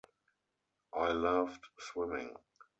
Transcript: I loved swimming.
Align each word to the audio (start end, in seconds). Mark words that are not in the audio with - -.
I 0.93 1.11
loved 1.11 1.63
swimming. 1.77 2.35